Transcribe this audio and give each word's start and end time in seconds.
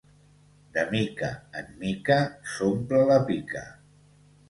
De 0.77 0.85
mica 0.95 1.29
en 1.63 1.69
mica 1.83 2.19
s'omple 2.57 3.07
la 3.15 3.23
pica. 3.33 3.67